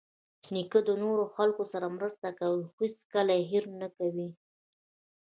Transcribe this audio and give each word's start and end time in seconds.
نیکه 0.53 0.79
د 0.87 0.89
نورو 1.03 1.23
خلکو 1.35 1.63
سره 1.73 1.93
مرسته 1.97 2.27
کوي، 2.39 2.63
خو 2.71 2.77
هیڅکله 2.89 3.33
یې 3.37 3.43
هېر 3.51 3.65
نه 3.81 3.87
کوي. 3.97 4.29